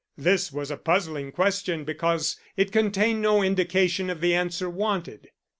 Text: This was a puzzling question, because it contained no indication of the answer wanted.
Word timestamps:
This 0.17 0.51
was 0.51 0.71
a 0.71 0.77
puzzling 0.77 1.31
question, 1.31 1.83
because 1.83 2.35
it 2.57 2.71
contained 2.71 3.21
no 3.21 3.43
indication 3.43 4.09
of 4.09 4.19
the 4.19 4.33
answer 4.33 4.67
wanted. 4.67 5.29